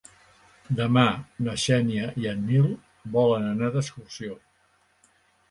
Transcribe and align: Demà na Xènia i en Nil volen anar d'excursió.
Demà 0.77 1.03
na 1.47 1.53
Xènia 1.63 2.07
i 2.23 2.25
en 2.31 2.41
Nil 2.47 2.67
volen 3.19 3.47
anar 3.53 3.71
d'excursió. 3.77 4.41